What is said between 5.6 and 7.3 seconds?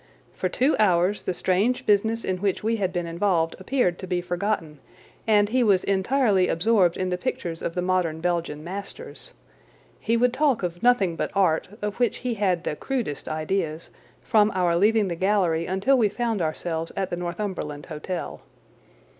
was entirely absorbed in the